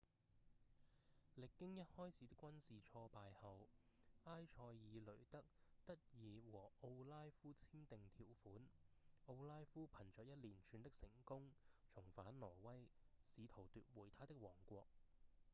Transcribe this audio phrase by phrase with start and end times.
[1.37, 3.67] 歷經一開始的軍事挫敗後
[4.23, 5.43] 埃塞爾雷德
[5.85, 8.55] 得以和奧拉夫簽訂條款
[9.27, 11.51] 奧拉夫憑著一連串的成功
[11.91, 12.89] 重返挪威
[13.23, 14.87] 試圖奪回他的王國